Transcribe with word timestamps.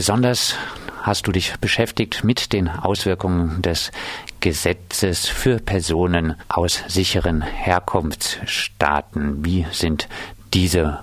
besonders 0.00 0.54
hast 1.02 1.26
du 1.26 1.30
dich 1.30 1.52
beschäftigt 1.60 2.24
mit 2.24 2.54
den 2.54 2.70
Auswirkungen 2.70 3.60
des 3.60 3.92
Gesetzes 4.40 5.28
für 5.28 5.58
Personen 5.58 6.36
aus 6.48 6.82
sicheren 6.88 7.42
Herkunftsstaaten. 7.42 9.44
Wie 9.44 9.66
sind 9.72 10.08
diese 10.54 11.00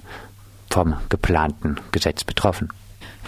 vom 0.71 0.95
geplanten 1.09 1.75
Gesetz 1.91 2.23
betroffen? 2.23 2.69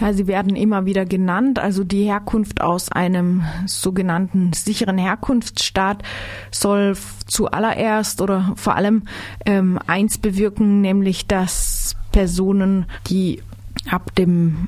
Ja, 0.00 0.12
sie 0.12 0.26
werden 0.26 0.56
immer 0.56 0.86
wieder 0.86 1.04
genannt. 1.04 1.60
Also 1.60 1.84
die 1.84 2.02
Herkunft 2.02 2.62
aus 2.62 2.90
einem 2.90 3.44
sogenannten 3.66 4.52
sicheren 4.52 4.98
Herkunftsstaat 4.98 6.02
soll 6.50 6.96
zuallererst 7.28 8.20
oder 8.20 8.54
vor 8.56 8.74
allem 8.74 9.04
ähm, 9.46 9.78
eins 9.86 10.18
bewirken, 10.18 10.80
nämlich 10.80 11.28
dass 11.28 11.94
Personen, 12.10 12.86
die 13.06 13.40
ab 13.88 14.12
dem 14.16 14.66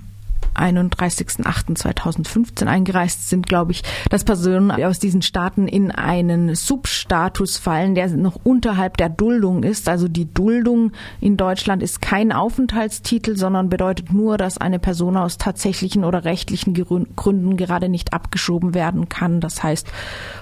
31.08.2015 0.62 2.66
eingereist 2.66 3.28
sind, 3.28 3.46
glaube 3.46 3.72
ich, 3.72 3.82
dass 4.10 4.24
Personen 4.24 4.70
aus 4.70 4.98
diesen 4.98 5.22
Staaten 5.22 5.68
in 5.68 5.90
einen 5.90 6.54
Substatus 6.54 7.58
fallen, 7.58 7.94
der 7.94 8.08
noch 8.08 8.38
unterhalb 8.44 8.96
der 8.96 9.08
Duldung 9.08 9.62
ist. 9.62 9.88
Also 9.88 10.08
die 10.08 10.32
Duldung 10.32 10.92
in 11.20 11.36
Deutschland 11.36 11.82
ist 11.82 12.00
kein 12.00 12.32
Aufenthaltstitel, 12.32 13.36
sondern 13.36 13.68
bedeutet 13.68 14.12
nur, 14.12 14.38
dass 14.38 14.58
eine 14.58 14.78
Person 14.78 15.16
aus 15.16 15.38
tatsächlichen 15.38 16.04
oder 16.04 16.24
rechtlichen 16.24 16.74
Gründen 16.74 17.56
gerade 17.56 17.88
nicht 17.88 18.12
abgeschoben 18.12 18.74
werden 18.74 19.08
kann. 19.08 19.40
Das 19.40 19.62
heißt, 19.62 19.86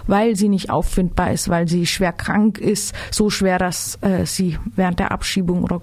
weil 0.06 0.36
sie 0.36 0.48
nicht 0.48 0.70
auffindbar 0.70 1.32
ist, 1.32 1.48
weil 1.48 1.68
sie 1.68 1.86
schwer 1.86 2.12
krank 2.12 2.58
ist, 2.58 2.94
so 3.10 3.30
schwer, 3.30 3.58
dass 3.58 3.98
äh, 4.02 4.26
sie 4.26 4.58
während 4.76 4.98
der 4.98 5.12
Abschiebung 5.12 5.64
oder 5.64 5.80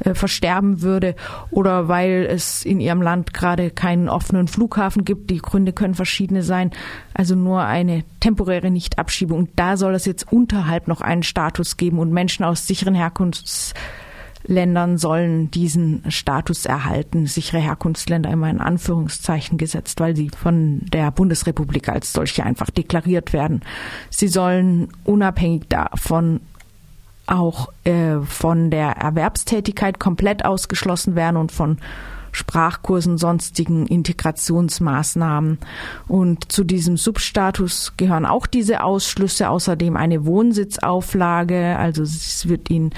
äh, 0.00 0.14
versterben 0.14 0.82
würde 0.82 1.14
oder 1.50 1.88
weil 1.88 2.26
es 2.30 2.64
in 2.64 2.80
ihrem 2.80 3.02
Land 3.02 3.34
gerade 3.34 3.70
keinen 3.70 4.08
offenen 4.08 4.48
Flughafen 4.48 5.04
gibt. 5.04 5.30
Die 5.30 5.38
Gründe 5.38 5.72
können 5.72 5.94
verschiedene 5.94 6.42
sein. 6.42 6.70
Also 7.14 7.34
nur 7.34 7.62
eine 7.62 8.04
temporäre 8.20 8.70
Nichtabschiebung. 8.70 9.48
Da 9.56 9.76
soll 9.76 9.94
es 9.94 10.04
jetzt 10.04 10.32
unterhalb 10.32 10.88
noch 10.88 11.00
einen 11.00 11.22
Status 11.22 11.76
geben 11.76 11.98
und 11.98 12.12
Menschen 12.12 12.44
aus 12.44 12.66
sicheren 12.66 12.94
Herkunftsländern 12.94 14.98
sollen 14.98 15.50
diesen 15.50 16.10
Status 16.10 16.66
erhalten. 16.66 17.26
Sichere 17.26 17.60
Herkunftsländer 17.60 18.30
immer 18.30 18.50
in 18.50 18.60
Anführungszeichen 18.60 19.58
gesetzt, 19.58 20.00
weil 20.00 20.16
sie 20.16 20.30
von 20.30 20.80
der 20.92 21.10
Bundesrepublik 21.10 21.88
als 21.88 22.12
solche 22.12 22.44
einfach 22.44 22.70
deklariert 22.70 23.32
werden. 23.32 23.62
Sie 24.10 24.28
sollen 24.28 24.88
unabhängig 25.04 25.68
davon 25.68 26.40
auch 27.26 27.70
äh, 27.84 28.20
von 28.20 28.70
der 28.70 28.96
Erwerbstätigkeit 28.96 29.98
komplett 29.98 30.44
ausgeschlossen 30.44 31.14
werden 31.14 31.36
und 31.36 31.52
von 31.52 31.78
Sprachkursen, 32.34 33.16
sonstigen 33.16 33.86
Integrationsmaßnahmen. 33.86 35.58
Und 36.08 36.50
zu 36.52 36.64
diesem 36.64 36.96
Substatus 36.96 37.94
gehören 37.96 38.26
auch 38.26 38.46
diese 38.46 38.82
Ausschlüsse, 38.82 39.48
außerdem 39.48 39.96
eine 39.96 40.26
Wohnsitzauflage. 40.26 41.76
Also 41.78 42.02
es 42.02 42.48
wird 42.48 42.70
ihnen 42.70 42.90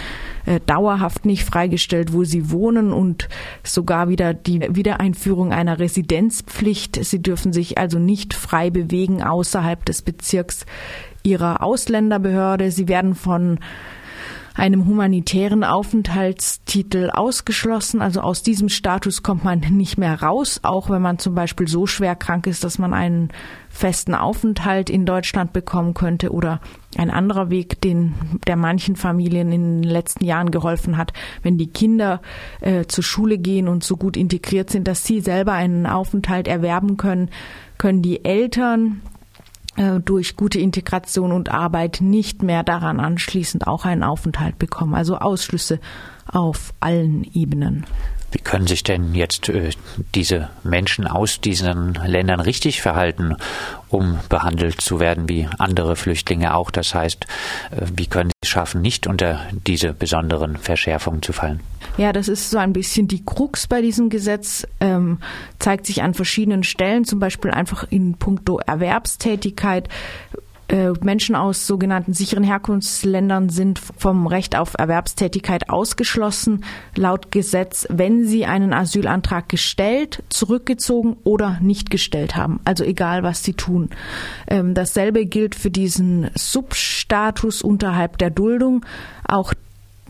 äh, 0.47 0.61
dauerhaft 0.65 1.27
nicht 1.27 1.45
freigestellt, 1.45 2.13
wo 2.13 2.25
sie 2.25 2.51
wohnen 2.51 2.93
und 2.93 3.29
sogar 3.63 4.09
wieder 4.09 4.35
die 4.35 4.75
Wiedereinführung 4.75 5.53
einer 5.53 5.79
Residenzpflicht. 5.79 7.05
Sie 7.05 7.21
dürfen 7.21 7.53
sich 7.53 7.79
also 7.79 7.99
nicht 7.99 8.35
frei 8.35 8.71
bewegen 8.71 9.23
außerhalb 9.23 9.85
des 9.85 10.03
Bezirks 10.03 10.65
ihrer 11.23 11.63
Ausländerbehörde. 11.63 12.71
Sie 12.71 12.89
werden 12.89 13.15
von 13.15 13.59
einem 14.57 14.87
humanitären 14.87 15.65
Aufenthaltstitel 15.65 17.11
ausgeschlossen. 17.11 18.01
Also 18.01 18.21
aus 18.23 18.43
diesem 18.43 18.69
Status 18.69 19.23
kommt 19.23 19.45
man 19.45 19.61
nicht 19.61 19.99
mehr 19.99 20.23
raus, 20.23 20.61
auch 20.63 20.89
wenn 20.89 21.03
man 21.03 21.19
zum 21.19 21.35
Beispiel 21.35 21.69
so 21.69 21.87
schwer 21.87 22.17
krank 22.17 22.47
ist, 22.47 22.65
dass 22.65 22.79
man 22.79 22.95
einen 22.95 23.29
festen 23.69 24.15
Aufenthalt 24.15 24.89
in 24.89 25.05
Deutschland 25.05 25.53
bekommen 25.53 25.93
könnte 25.93 26.33
oder 26.33 26.61
ein 26.97 27.11
anderer 27.11 27.51
Weg, 27.51 27.81
den 27.83 28.15
der 28.47 28.57
manchen 28.57 28.97
Familien 28.97 29.53
in 29.53 29.83
den 29.83 29.91
letzten 29.91 30.25
Jahren 30.25 30.51
geholfen 30.51 30.97
hat, 30.97 31.13
wenn 31.43 31.59
die 31.59 31.71
Kinder 31.71 32.23
äh, 32.61 32.87
zur 32.87 33.05
Schule 33.05 33.37
gehen 33.37 33.69
und 33.69 33.85
so 33.85 33.99
gut 33.99 34.17
integriert 34.17 34.71
sind, 34.71 34.89
dass 34.89 35.05
sie 35.05 35.21
selber 35.21 35.53
einen 35.53 35.87
Aufenthalt 35.87 36.49
erwerben 36.49 36.97
können, 36.97 37.29
können 37.77 38.01
die 38.01 38.25
Eltern 38.25 39.03
durch 40.05 40.37
gute 40.37 40.59
Integration 40.59 41.33
und 41.33 41.51
Arbeit 41.51 41.99
nicht 42.01 42.43
mehr 42.43 42.63
daran 42.63 42.99
anschließend 42.99 43.67
auch 43.67 43.85
einen 43.85 44.03
Aufenthalt 44.03 44.59
bekommen. 44.59 44.95
Also 44.95 45.19
Ausschlüsse 45.19 45.81
auf 46.27 46.73
allen 46.81 47.25
Ebenen. 47.25 47.85
Wie 48.33 48.39
können 48.39 48.67
sich 48.67 48.83
denn 48.83 49.15
jetzt 49.15 49.49
äh, 49.49 49.71
diese 50.15 50.51
Menschen 50.65 51.07
aus 51.07 51.41
diesen 51.41 51.95
Ländern 52.05 52.41
richtig 52.41 52.83
verhalten, 52.83 53.37
um 53.89 54.19
behandelt 54.29 54.81
zu 54.81 55.01
werden 55.01 55.29
wie 55.29 55.49
andere 55.59 55.97
Flüchtlinge 55.97 56.55
auch? 56.55 56.71
Das 56.71 56.95
heißt, 56.95 57.27
äh, 57.71 57.87
wie 57.95 58.07
können 58.07 58.31
sie 58.31 58.47
es 58.47 58.49
schaffen, 58.49 58.83
nicht 58.83 59.07
unter 59.07 59.41
diese 59.67 59.93
besonderen 59.93 60.57
Verschärfungen 60.57 61.23
zu 61.23 61.33
fallen? 61.33 61.61
Ja, 61.97 62.13
das 62.13 62.29
ist 62.29 62.51
so 62.51 62.59
ein 62.59 62.73
bisschen 62.73 63.09
die 63.09 63.25
Krux 63.25 63.67
bei 63.67 63.81
diesem 63.81 64.11
Gesetz, 64.11 64.67
ähm, 64.81 65.19
zeigt 65.59 65.87
sich 65.87 66.03
an 66.03 66.13
verschiedenen 66.13 66.63
Stellen, 66.63 67.05
zum 67.05 67.21
Beispiel 67.21 67.53
einfach 67.53 67.87
in 67.89 68.15
puncto 68.19 68.59
Erwerbstätigkeit 68.59 69.89
Menschen 71.01 71.37
aus 71.37 71.67
sogenannten 71.67 72.13
sicheren 72.13 72.43
Herkunftsländern 72.43 73.49
sind 73.49 73.79
vom 73.79 74.27
Recht 74.27 74.57
auf 74.57 74.75
Erwerbstätigkeit 74.77 75.71
ausgeschlossen, 75.71 76.65
laut 76.97 77.31
Gesetz, 77.31 77.87
wenn 77.89 78.27
sie 78.27 78.47
einen 78.47 78.73
Asylantrag 78.73 79.49
gestellt, 79.49 80.25
zurückgezogen 80.29 81.17
oder 81.25 81.59
nicht 81.61 81.91
gestellt 81.91 82.37
haben. 82.37 82.61
Also 82.65 82.85
egal, 82.85 83.23
was 83.23 83.45
sie 83.45 83.55
tun. 83.55 83.91
Ähm, 84.49 84.75
dasselbe 84.75 85.27
gilt 85.27 85.55
für 85.55 85.71
diesen 85.71 86.31
Substatus 86.35 87.63
unterhalb 87.63 88.19
der 88.19 88.31
Duldung. 88.31 88.85
Auch 89.27 89.53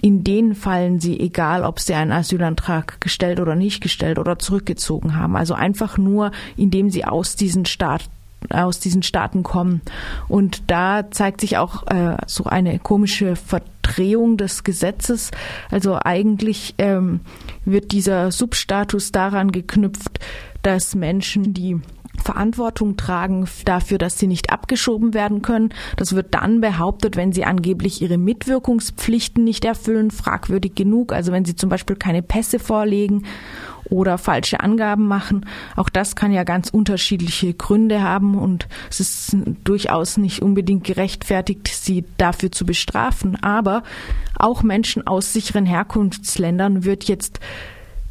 in 0.03 0.25
den 0.25 0.55
fallen 0.55 1.01
sie, 1.01 1.19
egal 1.19 1.65
ob 1.65 1.81
sie 1.81 1.95
einen 1.95 2.13
Asylantrag 2.13 3.01
gestellt 3.01 3.41
oder 3.41 3.55
nicht 3.55 3.83
gestellt 3.83 4.19
oder 4.19 4.39
zurückgezogen 4.39 5.17
haben. 5.17 5.37
Also 5.37 5.55
einfach 5.55 5.99
nur, 5.99 6.33
indem 6.57 6.91
sie 6.91 7.05
aus 7.05 7.37
diesen 7.37 7.65
Staat 7.65 8.09
aus 8.51 8.81
diesen 8.81 9.03
Staaten 9.03 9.43
kommen. 9.43 9.81
Und 10.29 10.71
da 10.71 11.11
zeigt 11.11 11.41
sich 11.41 11.59
auch 11.59 11.87
äh, 11.87 12.17
so 12.27 12.45
eine 12.45 12.79
komische 12.79 13.37
Verdrehung 13.37 14.37
des 14.37 14.65
Gesetzes. 14.65 15.31
Also 15.71 15.99
eigentlich 16.03 16.75
ähm, 16.79 17.21
wird 17.65 17.93
dieser 17.93 18.31
Substatus 18.33 19.13
daran 19.13 19.53
geknüpft, 19.53 20.21
dass 20.63 20.95
Menschen, 20.95 21.55
die 21.55 21.81
Verantwortung 22.23 22.97
tragen 22.97 23.47
dafür, 23.65 23.99
dass 23.99 24.19
sie 24.19 24.27
nicht 24.27 24.51
abgeschoben 24.51 25.15
werden 25.15 25.43
können. 25.43 25.71
Das 25.97 26.15
wird 26.15 26.35
dann 26.35 26.61
behauptet, 26.61 27.17
wenn 27.17 27.33
sie 27.33 27.45
angeblich 27.45 28.03
ihre 28.03 28.19
Mitwirkungspflichten 28.19 29.45
nicht 29.45 29.65
erfüllen, 29.65 30.11
fragwürdig 30.11 30.75
genug. 30.75 31.13
Also 31.13 31.33
wenn 31.33 31.45
sie 31.45 31.57
zum 31.57 31.71
Beispiel 31.71 31.97
keine 31.97 32.23
Pässe 32.23 32.59
vorlegen 32.59 33.25
oder 33.91 34.19
falsche 34.19 34.61
Angaben 34.61 35.07
machen. 35.07 35.47
Auch 35.77 35.89
das 35.89 36.17
kann 36.17 36.33
ja 36.33 36.45
ganz 36.45 36.71
unterschiedliche 36.71 37.55
Gründe 37.55 38.03
haben 38.03 38.37
und 38.37 38.69
es 38.91 39.01
ist 39.01 39.37
durchaus 39.65 40.17
nicht 40.17 40.43
unbedingt 40.43 40.85
gerechtfertigt, 40.85 41.69
sie 41.69 42.05
dafür 42.17 42.53
zu 42.53 42.67
bestrafen. 42.67 43.37
Aber 43.43 43.83
auch 44.37 44.63
Menschen 44.63 45.07
aus 45.07 45.33
sicheren 45.33 45.67
Herkunftsländern 45.67 46.85
wird 46.85 47.05
jetzt 47.05 47.41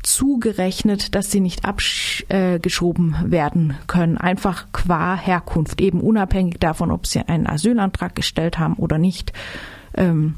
zugerechnet, 0.05 1.15
dass 1.15 1.31
sie 1.31 1.39
nicht 1.39 1.65
abgeschoben 1.65 3.15
werden 3.25 3.75
können, 3.87 4.17
einfach 4.17 4.67
qua 4.71 5.15
Herkunft, 5.15 5.81
eben 5.81 5.99
unabhängig 5.99 6.59
davon, 6.59 6.91
ob 6.91 7.07
sie 7.07 7.21
einen 7.27 7.47
Asylantrag 7.47 8.13
gestellt 8.13 8.59
haben 8.59 8.75
oder 8.75 8.99
nicht. 8.99 9.33
Ähm, 9.95 10.35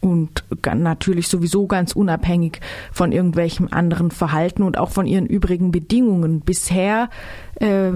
und 0.00 0.44
natürlich 0.64 1.28
sowieso 1.28 1.66
ganz 1.66 1.92
unabhängig 1.92 2.60
von 2.90 3.12
irgendwelchem 3.12 3.68
anderen 3.70 4.10
Verhalten 4.10 4.62
und 4.62 4.78
auch 4.78 4.90
von 4.90 5.06
ihren 5.06 5.26
übrigen 5.26 5.72
Bedingungen. 5.72 6.40
Bisher 6.40 7.10
äh, 7.56 7.92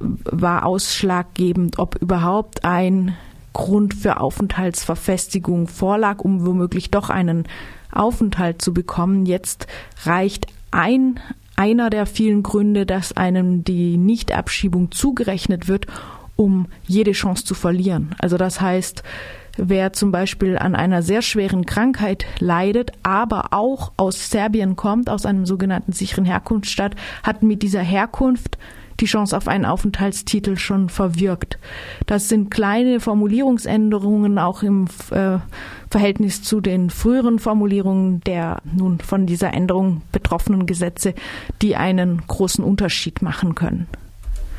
war 0.00 0.66
ausschlaggebend, 0.66 1.78
ob 1.78 1.96
überhaupt 1.96 2.64
ein 2.64 3.16
Grund 3.52 3.94
für 3.94 4.20
Aufenthaltsverfestigung 4.20 5.68
vorlag, 5.68 6.20
um 6.20 6.44
womöglich 6.44 6.90
doch 6.90 7.10
einen 7.10 7.44
Aufenthalt 7.92 8.60
zu 8.60 8.74
bekommen. 8.74 9.26
Jetzt 9.26 9.66
reicht 10.04 10.46
ein 10.70 11.20
einer 11.56 11.90
der 11.90 12.06
vielen 12.06 12.44
Gründe, 12.44 12.86
dass 12.86 13.16
einem 13.16 13.64
die 13.64 13.96
Nichtabschiebung 13.96 14.92
zugerechnet 14.92 15.66
wird, 15.66 15.86
um 16.36 16.66
jede 16.86 17.10
Chance 17.10 17.44
zu 17.44 17.54
verlieren. 17.54 18.14
Also 18.20 18.36
das 18.36 18.60
heißt, 18.60 19.02
Wer 19.60 19.92
zum 19.92 20.12
Beispiel 20.12 20.56
an 20.56 20.76
einer 20.76 21.02
sehr 21.02 21.20
schweren 21.20 21.66
Krankheit 21.66 22.24
leidet, 22.38 22.92
aber 23.02 23.52
auch 23.52 23.92
aus 23.96 24.30
Serbien 24.30 24.76
kommt, 24.76 25.10
aus 25.10 25.26
einem 25.26 25.46
sogenannten 25.46 25.92
sicheren 25.92 26.24
Herkunftsstaat, 26.24 26.94
hat 27.24 27.42
mit 27.42 27.62
dieser 27.62 27.80
Herkunft 27.80 28.56
die 29.00 29.06
Chance 29.06 29.36
auf 29.36 29.48
einen 29.48 29.64
Aufenthaltstitel 29.64 30.56
schon 30.56 30.88
verwirkt. 30.88 31.58
Das 32.06 32.28
sind 32.28 32.50
kleine 32.50 33.00
Formulierungsänderungen 33.00 34.38
auch 34.38 34.62
im 34.62 34.86
äh, 35.10 35.38
Verhältnis 35.90 36.42
zu 36.42 36.60
den 36.60 36.90
früheren 36.90 37.38
Formulierungen 37.38 38.20
der 38.20 38.60
nun 38.64 39.00
von 39.00 39.26
dieser 39.26 39.52
Änderung 39.54 40.02
betroffenen 40.12 40.66
Gesetze, 40.66 41.14
die 41.62 41.76
einen 41.76 42.22
großen 42.26 42.62
Unterschied 42.64 43.22
machen 43.22 43.54
können. 43.54 43.86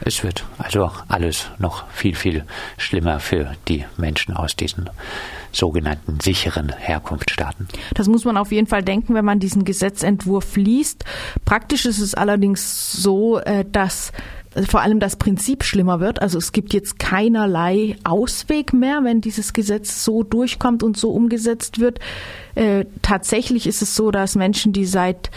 Es 0.06 0.24
wird 0.24 0.46
also 0.58 0.92
alles 1.08 1.48
noch 1.60 1.90
viel, 1.90 2.16
viel 2.16 2.46
schlimmer 2.78 3.20
für 3.20 3.56
die 3.68 3.86
Menschen 3.98 4.36
aus 4.36 4.56
diesen 4.56 4.90
sogenannten 5.52 6.20
sicheren 6.20 6.70
Herkunftsstaaten. 6.70 7.68
Das 7.96 8.08
muss 8.08 8.26
man 8.26 8.38
auf 8.38 8.52
jeden 8.52 8.68
Fall 8.68 8.84
denken, 8.84 9.14
wenn 9.16 9.26
man 9.26 9.40
diesen 9.40 9.66
Gesetzentwurf 9.66 10.56
liest. 10.56 11.06
Praktisch 11.46 11.86
ist 11.86 12.00
es 12.00 12.14
allerdings 12.14 12.94
so, 12.94 13.40
äh, 13.40 13.66
dass 13.70 14.12
vor 14.68 14.82
allem 14.82 15.00
das 15.00 15.16
Prinzip 15.16 15.64
schlimmer 15.64 16.00
wird. 16.00 16.22
Also 16.22 16.38
es 16.38 16.52
gibt 16.52 16.74
jetzt 16.74 16.98
keinerlei 16.98 17.98
Ausweg 18.04 18.74
mehr, 18.74 19.04
wenn 19.04 19.22
dieses 19.22 19.54
Gesetz 19.54 20.04
so 20.04 20.24
durchkommt 20.24 20.82
und 20.82 20.98
so 20.98 21.12
umgesetzt 21.12 21.80
wird. 21.80 22.00
Äh, 22.56 22.86
tatsächlich 23.02 23.68
ist 23.68 23.82
es 23.82 23.96
so, 23.96 24.12
dass 24.12 24.36
Menschen, 24.36 24.74
die 24.74 24.86
seit 24.86 25.30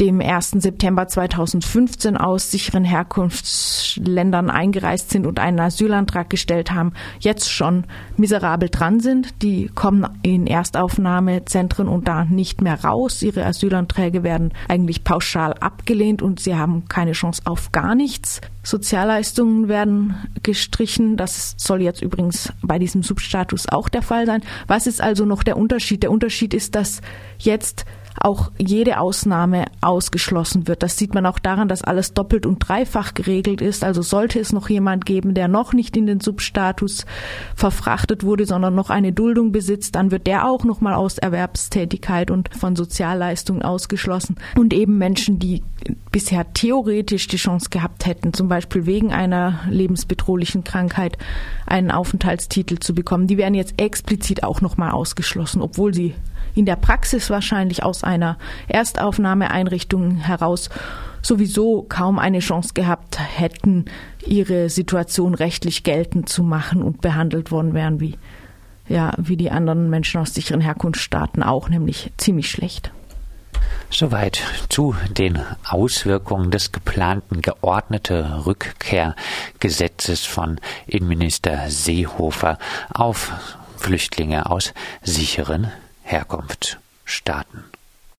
dem 0.00 0.20
1. 0.20 0.50
September 0.58 1.06
2015 1.06 2.16
aus 2.16 2.50
sicheren 2.50 2.84
Herkunftsländern 2.84 4.50
eingereist 4.50 5.10
sind 5.10 5.26
und 5.26 5.38
einen 5.38 5.60
Asylantrag 5.60 6.28
gestellt 6.30 6.72
haben, 6.72 6.92
jetzt 7.20 7.50
schon 7.50 7.84
miserabel 8.16 8.70
dran 8.70 8.98
sind. 8.98 9.42
Die 9.42 9.70
kommen 9.74 10.06
in 10.22 10.46
Erstaufnahmezentren 10.46 11.86
und 11.86 12.08
da 12.08 12.24
nicht 12.24 12.60
mehr 12.60 12.82
raus. 12.82 13.22
Ihre 13.22 13.46
Asylanträge 13.46 14.24
werden 14.24 14.52
eigentlich 14.68 15.04
pauschal 15.04 15.54
abgelehnt 15.54 16.22
und 16.22 16.40
sie 16.40 16.56
haben 16.56 16.88
keine 16.88 17.12
Chance 17.12 17.42
auf 17.44 17.70
gar 17.70 17.94
nichts. 17.94 18.40
Sozialleistungen 18.64 19.68
werden 19.68 20.16
gestrichen. 20.42 21.16
Das 21.16 21.54
soll 21.56 21.82
jetzt 21.82 22.02
übrigens 22.02 22.52
bei 22.62 22.78
diesem 22.78 23.02
Substatus 23.02 23.68
auch 23.68 23.88
der 23.88 24.02
Fall 24.02 24.26
sein. 24.26 24.42
Was 24.66 24.86
ist 24.86 25.00
also 25.00 25.24
noch 25.24 25.44
der 25.44 25.56
Unterschied? 25.56 26.02
Der 26.02 26.10
Unterschied 26.10 26.54
ist, 26.54 26.74
dass 26.74 27.00
jetzt 27.38 27.84
auch 28.20 28.50
jede 28.58 29.00
Ausnahme 29.00 29.64
ausgeschlossen 29.80 30.68
wird. 30.68 30.82
Das 30.82 30.96
sieht 30.96 31.14
man 31.14 31.26
auch 31.26 31.38
daran, 31.38 31.68
dass 31.68 31.82
alles 31.82 32.14
doppelt 32.14 32.46
und 32.46 32.58
dreifach 32.58 33.14
geregelt 33.14 33.60
ist. 33.60 33.84
Also 33.84 34.02
sollte 34.02 34.38
es 34.38 34.52
noch 34.52 34.68
jemand 34.68 35.04
geben, 35.04 35.34
der 35.34 35.48
noch 35.48 35.72
nicht 35.72 35.96
in 35.96 36.06
den 36.06 36.20
Substatus 36.20 37.06
verfrachtet 37.54 38.22
wurde, 38.22 38.46
sondern 38.46 38.74
noch 38.74 38.90
eine 38.90 39.12
Duldung 39.12 39.52
besitzt, 39.52 39.94
dann 39.94 40.10
wird 40.10 40.26
der 40.26 40.48
auch 40.48 40.64
nochmal 40.64 40.94
aus 40.94 41.18
Erwerbstätigkeit 41.18 42.30
und 42.30 42.54
von 42.54 42.76
Sozialleistungen 42.76 43.62
ausgeschlossen. 43.62 44.36
Und 44.56 44.72
eben 44.72 44.98
Menschen, 44.98 45.38
die 45.38 45.62
bisher 46.10 46.52
theoretisch 46.52 47.26
die 47.26 47.36
Chance 47.36 47.70
gehabt 47.70 48.06
hätten, 48.06 48.32
zum 48.32 48.48
Beispiel 48.48 48.86
wegen 48.86 49.12
einer 49.12 49.60
lebensbedrohlichen 49.68 50.64
Krankheit 50.64 51.18
einen 51.66 51.90
Aufenthaltstitel 51.90 52.78
zu 52.78 52.94
bekommen, 52.94 53.26
die 53.26 53.36
werden 53.36 53.54
jetzt 53.54 53.80
explizit 53.80 54.44
auch 54.44 54.60
nochmal 54.60 54.92
ausgeschlossen, 54.92 55.60
obwohl 55.60 55.92
sie 55.92 56.14
in 56.54 56.66
der 56.66 56.76
Praxis 56.76 57.30
wahrscheinlich 57.30 57.82
aus 57.82 58.03
einer 58.04 58.38
Erstaufnahmeeinrichtung 58.68 60.16
heraus 60.16 60.70
sowieso 61.22 61.82
kaum 61.88 62.18
eine 62.18 62.40
Chance 62.40 62.74
gehabt 62.74 63.18
hätten, 63.18 63.86
ihre 64.26 64.68
Situation 64.68 65.34
rechtlich 65.34 65.82
geltend 65.82 66.28
zu 66.28 66.42
machen 66.42 66.82
und 66.82 67.00
behandelt 67.00 67.50
worden 67.50 67.74
wären 67.74 68.00
wie, 68.00 68.18
ja, 68.88 69.12
wie 69.16 69.36
die 69.36 69.50
anderen 69.50 69.90
Menschen 69.90 70.20
aus 70.20 70.34
sicheren 70.34 70.60
Herkunftsstaaten 70.60 71.42
auch, 71.42 71.68
nämlich 71.68 72.12
ziemlich 72.18 72.50
schlecht. 72.50 72.90
Soweit 73.90 74.42
zu 74.68 74.94
den 75.10 75.40
Auswirkungen 75.68 76.50
des 76.50 76.72
geplanten 76.72 77.42
geordnete 77.42 78.44
Rückkehrgesetzes 78.44 80.24
von 80.24 80.58
Innenminister 80.86 81.70
Seehofer 81.70 82.58
auf 82.92 83.32
Flüchtlinge 83.76 84.50
aus 84.50 84.74
sicheren 85.02 85.70
Herkunftsstaaten. 86.02 87.64